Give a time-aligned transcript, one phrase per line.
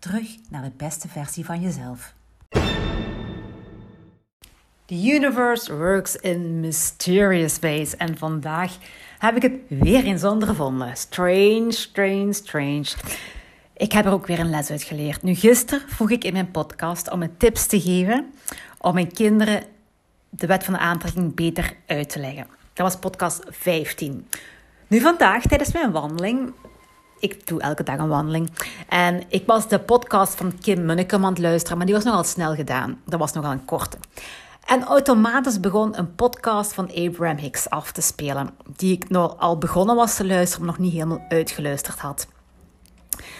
[0.00, 2.14] Terug naar de beste versie van jezelf.
[4.84, 7.96] The universe works in mysterious ways.
[7.96, 8.76] En vandaag
[9.18, 10.96] heb ik het weer eens ondervonden.
[10.96, 12.86] Strange, strange, strange.
[13.76, 15.22] Ik heb er ook weer een les uit geleerd.
[15.22, 18.32] Nu, gisteren vroeg ik in mijn podcast om een tips te geven
[18.78, 19.62] om mijn kinderen
[20.30, 22.46] de wet van de aantrekking beter uit te leggen.
[22.72, 24.26] Dat was podcast 15.
[24.86, 26.52] Nu vandaag, tijdens mijn wandeling,
[27.20, 28.50] ik doe elke dag een wandeling.
[28.88, 32.24] En ik was de podcast van Kim Munnekom aan het luisteren, maar die was nogal
[32.24, 33.00] snel gedaan.
[33.06, 33.96] Dat was nogal een korte.
[34.66, 39.58] En automatisch begon een podcast van Abraham Hicks af te spelen, die ik nog al
[39.58, 42.26] begonnen was te luisteren, maar nog niet helemaal uitgeluisterd had.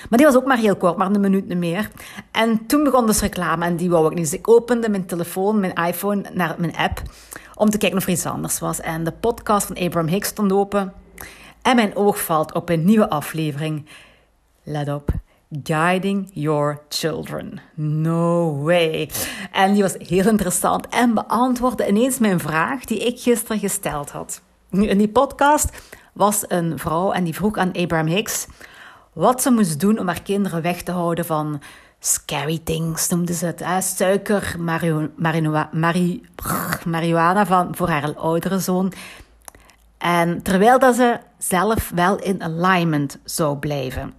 [0.08, 1.90] Maar die was ook maar heel kort, maar een minuut meer.
[2.30, 4.30] En toen begon dus reclame en die wou ik niet.
[4.30, 7.02] Dus ik opende mijn telefoon, mijn iPhone, naar mijn app
[7.54, 8.80] om te kijken of er iets anders was.
[8.80, 10.92] En de podcast van Abraham Hicks stond open.
[11.62, 13.86] En mijn oog valt op een nieuwe aflevering.
[14.62, 15.10] Let op.
[15.62, 17.60] Guiding Your Children.
[17.74, 19.10] No way.
[19.52, 24.42] En die was heel interessant en beantwoordde ineens mijn vraag die ik gisteren gesteld had.
[24.70, 28.46] In die podcast was een vrouw en die vroeg aan Abraham Hicks
[29.12, 31.62] wat ze moest doen om haar kinderen weg te houden van
[31.98, 33.84] scary things, noemde ze het.
[33.84, 34.56] Suiker,
[36.84, 38.92] marihuana van, voor haar oudere zoon.
[40.00, 44.14] En terwijl dat ze zelf wel in alignment zou blijven.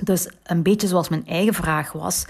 [0.00, 2.24] Dus een beetje zoals mijn eigen vraag was.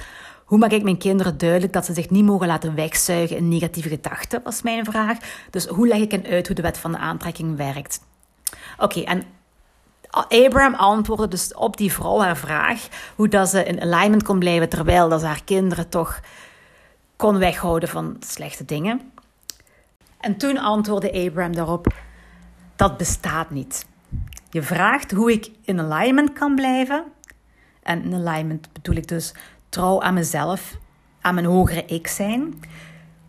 [0.45, 3.89] Hoe maak ik mijn kinderen duidelijk dat ze zich niet mogen laten wegzuigen in negatieve
[3.89, 5.19] gedachten, was mijn vraag.
[5.51, 8.01] Dus hoe leg ik hen uit hoe de wet van de aantrekking werkt?
[8.79, 9.23] Oké, en
[10.11, 14.69] Abraham antwoordde dus op die vrouw haar vraag hoe dat ze in alignment kon blijven
[14.69, 16.21] terwijl dat ze haar kinderen toch
[17.17, 19.13] kon weghouden van slechte dingen.
[20.21, 21.87] En toen antwoordde Abraham daarop:
[22.77, 23.87] dat bestaat niet.
[24.51, 27.05] Je vraagt hoe ik in alignment kan blijven.
[27.83, 29.35] En in alignment bedoel ik dus
[29.69, 30.77] trouw aan mezelf,
[31.21, 32.55] aan mijn hogere ik zijn.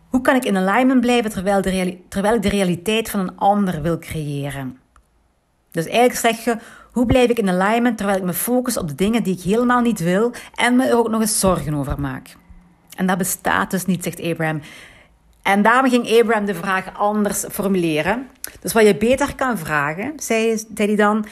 [0.08, 3.82] Hoe kan ik in alignment blijven terwijl, de terwijl ik de realiteit van een ander
[3.82, 4.78] wil creëren?
[5.70, 6.56] Dus eigenlijk zeg je,
[6.92, 9.80] hoe blijf ik in alignment terwijl ik me focus op de dingen die ik helemaal
[9.80, 12.36] niet wil en me er ook nog eens zorgen over maak?
[12.96, 14.60] En dat bestaat dus niet, zegt Abraham.
[15.46, 18.28] En daarom ging Abraham de vraag anders formuleren.
[18.60, 21.26] Dus wat je beter kan vragen, zei, zei hij dan,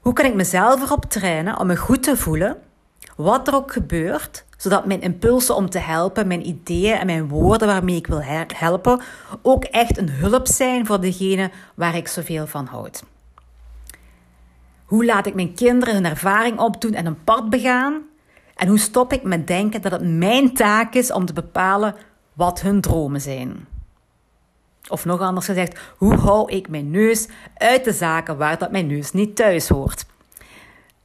[0.00, 2.56] hoe kan ik mezelf erop trainen om me goed te voelen,
[3.16, 7.68] wat er ook gebeurt, zodat mijn impulsen om te helpen, mijn ideeën en mijn woorden
[7.68, 8.22] waarmee ik wil
[8.56, 9.00] helpen,
[9.42, 13.02] ook echt een hulp zijn voor degene waar ik zoveel van houd.
[14.84, 18.02] Hoe laat ik mijn kinderen hun ervaring opdoen en een pad begaan?
[18.54, 21.94] En hoe stop ik met denken dat het mijn taak is om te bepalen
[22.34, 23.66] wat hun dromen zijn?
[24.88, 28.86] Of nog anders gezegd, hoe hou ik mijn neus uit de zaken waar dat mijn
[28.86, 30.06] neus niet thuis hoort?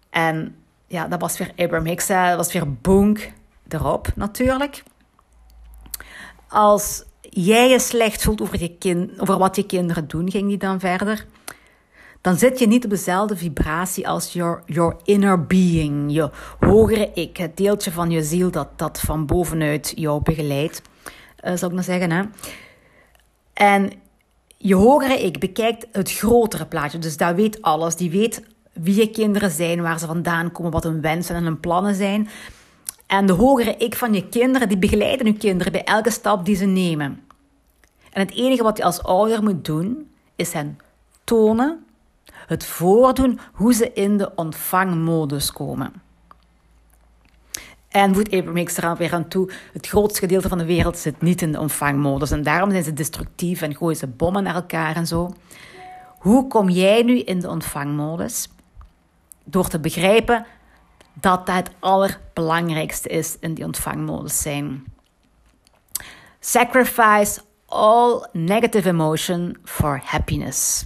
[0.09, 0.55] En
[0.87, 3.31] ja, dat was weer Abraham Hicks, dat was weer bonk
[3.67, 4.83] erop natuurlijk.
[6.47, 10.57] Als jij je slecht voelt over, je kind, over wat je kinderen doen, ging die
[10.57, 11.25] dan verder
[12.21, 16.29] dan zit je niet op dezelfde vibratie als your, your inner being, je
[16.59, 20.81] hogere ik, het deeltje van je ziel dat, dat van bovenuit jou begeleidt,
[21.43, 22.11] uh, zou ik maar zeggen.
[22.11, 22.23] Hè?
[23.53, 23.91] En
[24.57, 27.95] je hogere ik bekijkt het grotere plaatje, dus dat weet alles.
[27.95, 31.59] Die weet wie je kinderen zijn, waar ze vandaan komen, wat hun wensen en hun
[31.59, 32.29] plannen zijn.
[33.07, 36.55] En de hogere ik van je kinderen, die begeleiden je kinderen bij elke stap die
[36.55, 37.21] ze nemen.
[38.11, 40.79] En het enige wat je als ouder moet doen, is hen
[41.23, 41.83] tonen
[42.49, 45.93] het voordoen hoe ze in de ontvangmodus komen.
[47.89, 51.21] En voet Abraham Hicks er weer aan toe, het grootste gedeelte van de wereld zit
[51.21, 52.31] niet in de ontvangmodus.
[52.31, 55.33] En daarom zijn ze destructief en gooien ze bommen naar elkaar en zo.
[56.19, 58.49] Hoe kom jij nu in de ontvangmodus?
[59.43, 60.45] Door te begrijpen
[61.13, 64.83] dat dat het allerbelangrijkste is in die ontvangmodus zijn.
[66.39, 70.85] Sacrifice all negative emotion for happiness.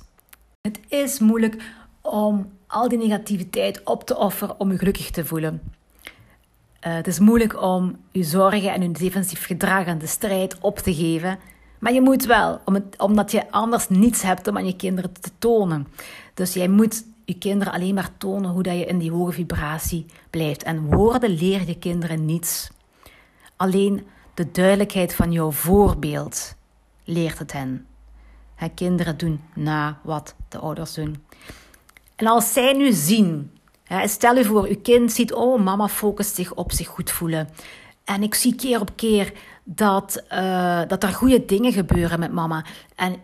[0.62, 1.64] Het is moeilijk
[2.02, 5.62] om al die negativiteit op te offeren om je gelukkig te voelen.
[6.88, 10.80] Uh, het is moeilijk om je zorgen en je defensief gedrag en de strijd op
[10.80, 11.40] te geven.
[11.80, 12.60] Maar je moet wel,
[12.98, 15.88] omdat je anders niets hebt om aan je kinderen te tonen.
[16.34, 20.06] Dus jij moet je kinderen alleen maar tonen hoe dat je in die hoge vibratie
[20.30, 20.64] blijft.
[20.64, 22.70] En woorden leren je kinderen niets.
[23.56, 26.56] Alleen de duidelijkheid van jouw voorbeeld
[27.04, 27.86] leert het hen.
[28.76, 31.24] kinderen doen na wat de ouders doen.
[32.16, 33.52] En als zij nu zien,
[34.06, 37.50] stel je voor, uw kind ziet, oh, mama focust zich op zich goed voelen.
[38.04, 42.66] En ik zie keer op keer dat, uh, dat er goede dingen gebeuren met mama.
[42.96, 43.16] En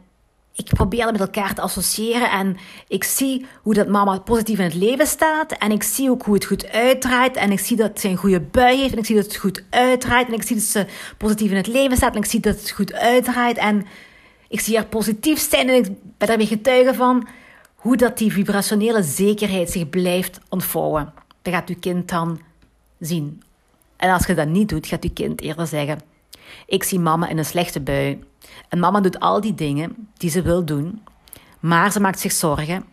[0.59, 2.57] ik probeer dat met elkaar te associëren en
[2.87, 6.33] ik zie hoe dat mama positief in het leven staat en ik zie ook hoe
[6.33, 9.15] het goed uitdraait en ik zie dat ze een goede bui heeft en ik zie
[9.15, 10.85] dat het goed uitdraait en ik zie dat ze
[11.17, 13.85] positief in het leven staat en ik zie dat het goed uitdraait en
[14.47, 15.87] ik zie haar positief zijn en ik
[16.17, 17.27] ben daarmee getuige van
[17.79, 21.13] hoe dat die vibrationele zekerheid zich blijft ontvouwen.
[21.41, 22.39] Dat gaat uw kind dan
[22.99, 23.43] zien.
[23.95, 26.01] En als je dat niet doet, gaat uw kind eerder zeggen:
[26.65, 28.23] Ik zie mama in een slechte bui.
[28.69, 31.03] En mama doet al die dingen die ze wil doen,
[31.59, 32.85] maar ze maakt zich zorgen.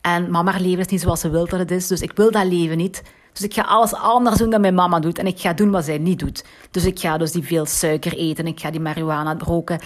[0.00, 2.46] En mama leven is niet zoals ze wil dat het is, dus ik wil dat
[2.46, 3.02] leven niet.
[3.32, 5.84] Dus ik ga alles anders doen dan mijn mama doet en ik ga doen wat
[5.84, 6.44] zij niet doet.
[6.70, 9.80] Dus ik ga dus die veel suiker eten, ik ga die marihuana roken.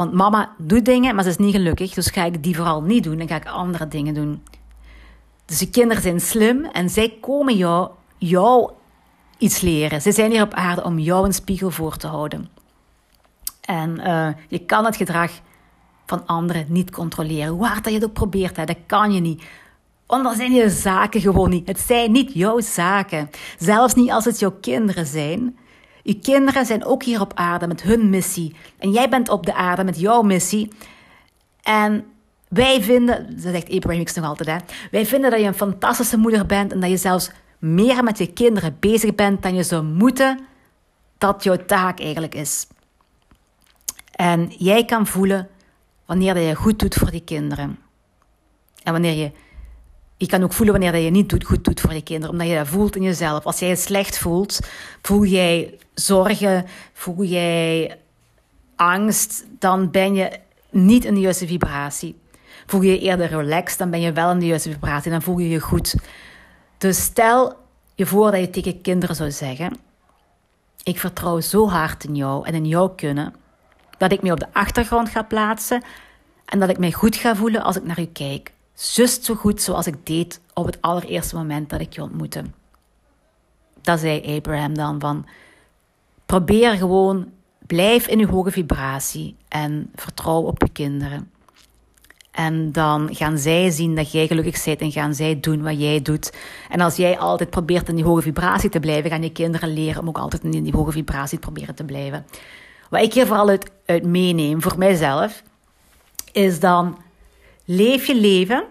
[0.00, 3.04] Want mama doet dingen, maar ze is niet gelukkig, dus ga ik die vooral niet
[3.04, 4.42] doen en ga ik andere dingen doen.
[5.44, 8.70] Dus de kinderen zijn slim en zij komen jou, jou
[9.38, 10.02] iets leren.
[10.02, 12.48] Ze zijn hier op aarde om jou een spiegel voor te houden.
[13.60, 15.30] En uh, je kan het gedrag
[16.06, 17.52] van anderen niet controleren.
[17.52, 19.42] Hoe hard dat je het ook probeert, hè, dat kan je niet.
[20.06, 21.68] Dan zijn je zaken gewoon niet.
[21.68, 23.30] Het zijn niet jouw zaken.
[23.58, 25.58] Zelfs niet als het jouw kinderen zijn.
[26.02, 28.56] Je kinderen zijn ook hier op aarde met hun missie.
[28.78, 30.72] En jij bent op de aarde met jouw missie.
[31.62, 32.04] En
[32.48, 36.16] wij vinden, dat zegt Abraham Hicks nog altijd, hè, wij vinden dat je een fantastische
[36.16, 39.84] moeder bent en dat je zelfs meer met je kinderen bezig bent dan je zou
[39.84, 40.38] moeten,
[41.18, 42.66] dat jouw taak eigenlijk is.
[44.12, 45.48] En jij kan voelen
[46.06, 47.78] wanneer je goed doet voor die kinderen.
[48.82, 49.32] En wanneer je,
[50.20, 52.66] je kan ook voelen wanneer je niet goed doet voor die kinderen, omdat je dat
[52.66, 53.44] voelt in jezelf.
[53.44, 54.60] Als jij je slecht voelt,
[55.02, 57.96] voel jij zorgen, voel jij
[58.76, 60.38] angst, dan ben je
[60.70, 62.18] niet in de juiste vibratie.
[62.66, 65.38] Voel je je eerder relaxed, dan ben je wel in de juiste vibratie, dan voel
[65.38, 65.94] je je goed.
[66.78, 67.56] Dus stel
[67.94, 69.76] je voor dat je tegen kinderen zou zeggen:
[70.82, 73.34] Ik vertrouw zo hard in jou en in jouw kunnen
[73.98, 75.82] dat ik me op de achtergrond ga plaatsen
[76.44, 78.52] en dat ik mij goed ga voelen als ik naar u kijk.
[78.80, 82.42] Just zo goed zoals ik deed op het allereerste moment dat ik je ontmoette.
[83.82, 85.26] Dat zei Abraham dan van,
[86.26, 87.28] probeer gewoon,
[87.66, 91.30] blijf in uw hoge vibratie en vertrouw op je kinderen.
[92.30, 96.02] En dan gaan zij zien dat jij gelukkig bent en gaan zij doen wat jij
[96.02, 96.32] doet.
[96.68, 100.02] En als jij altijd probeert in die hoge vibratie te blijven, gaan je kinderen leren
[100.02, 102.26] om ook altijd in die hoge vibratie te proberen te blijven.
[102.90, 105.42] Wat ik hier vooral uit, uit meeneem voor mijzelf,
[106.32, 106.98] is dan
[107.70, 108.64] leef je leven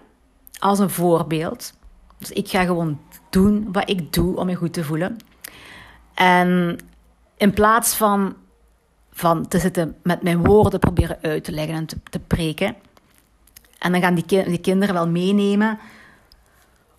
[0.58, 1.72] als een voorbeeld.
[2.18, 3.00] Dus ik ga gewoon
[3.30, 5.16] doen wat ik doe om me goed te voelen.
[6.14, 6.78] En
[7.36, 8.34] in plaats van,
[9.12, 12.76] van te zitten met mijn woorden proberen uit te leggen en te, preken.
[13.78, 15.78] En dan gaan die, die kinderen wel meenemen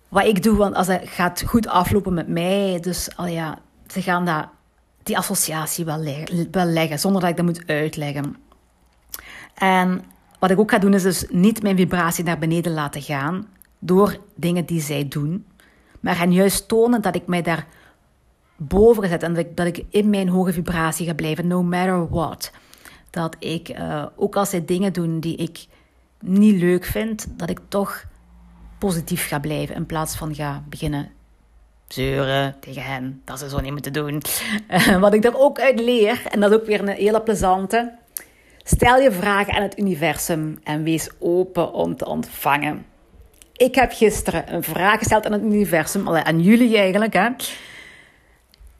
[0.08, 4.02] wat ik doe, want als het gaat goed aflopen met mij, dus al ja, ze
[4.02, 4.48] gaan dat
[5.02, 8.36] die associatie wel leggen, wel leggen, zonder dat ik dat moet uitleggen.
[9.54, 10.04] En
[10.42, 13.48] wat ik ook ga doen, is dus niet mijn vibratie naar beneden laten gaan
[13.78, 15.46] door dingen die zij doen,
[16.00, 17.66] maar hen juist tonen dat ik mij daar
[18.56, 22.08] boven gezet en dat ik, dat ik in mijn hoge vibratie ga blijven, no matter
[22.08, 22.52] what.
[23.10, 25.66] Dat ik, uh, ook als zij dingen doen die ik
[26.20, 28.04] niet leuk vind, dat ik toch
[28.78, 31.10] positief ga blijven in plaats van ga beginnen
[31.92, 34.22] zeuren tegen hen dat ze zo niet moeten doen.
[35.00, 37.92] Wat ik er ook uit leer, en dat is ook weer een hele plezante.
[38.64, 42.86] Stel je vragen aan het universum en wees open om te ontvangen.
[43.56, 47.12] Ik heb gisteren een vraag gesteld aan het universum, aan jullie eigenlijk.
[47.12, 47.28] Hè?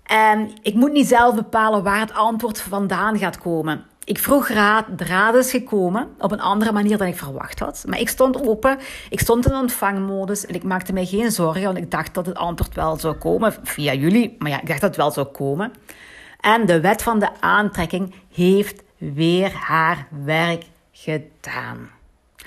[0.02, 3.84] En ik moet niet zelf bepalen waar het antwoord vandaan gaat komen.
[4.04, 7.84] Ik vroeg raad, de raad is gekomen op een andere manier dan ik verwacht had.
[7.86, 8.78] Maar ik stond open,
[9.10, 12.36] ik stond in ontvangmodus en ik maakte mij geen zorgen, want ik dacht dat het
[12.36, 14.36] antwoord wel zou komen via jullie.
[14.38, 15.72] Maar ja, ik dacht dat het wel zou komen.
[16.40, 21.90] En de wet van de aantrekking heeft weer haar werk gedaan.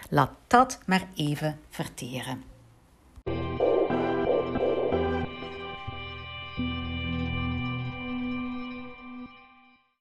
[0.10, 2.44] Laat dat maar even verteren.